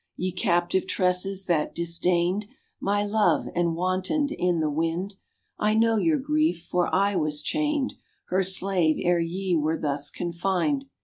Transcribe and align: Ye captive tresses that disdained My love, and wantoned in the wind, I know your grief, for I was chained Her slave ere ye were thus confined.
Ye 0.15 0.31
captive 0.31 0.87
tresses 0.87 1.45
that 1.45 1.75
disdained 1.75 2.47
My 2.79 3.05
love, 3.05 3.45
and 3.53 3.75
wantoned 3.75 4.31
in 4.31 4.59
the 4.59 4.71
wind, 4.71 5.17
I 5.59 5.75
know 5.75 5.97
your 5.97 6.17
grief, 6.17 6.65
for 6.71 6.89
I 6.91 7.15
was 7.15 7.43
chained 7.43 7.93
Her 8.29 8.41
slave 8.41 8.95
ere 8.99 9.19
ye 9.19 9.55
were 9.55 9.77
thus 9.77 10.09
confined. 10.09 10.85